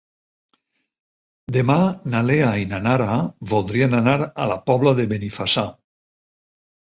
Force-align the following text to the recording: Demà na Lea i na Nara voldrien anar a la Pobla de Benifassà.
Demà 1.57 1.75
na 2.13 2.21
Lea 2.29 2.47
i 2.61 2.65
na 2.71 2.79
Nara 2.85 3.19
voldrien 3.53 3.93
anar 3.99 4.17
a 4.23 4.49
la 4.53 4.59
Pobla 4.71 4.95
de 5.03 5.07
Benifassà. 5.13 5.67